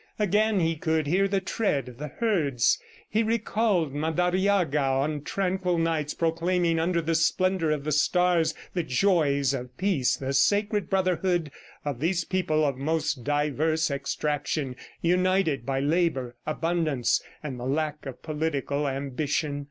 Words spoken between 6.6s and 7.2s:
under the